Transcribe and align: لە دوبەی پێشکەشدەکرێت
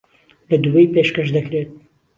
لە 0.49 0.57
دوبەی 0.63 0.91
پێشکەشدەکرێت 0.93 1.69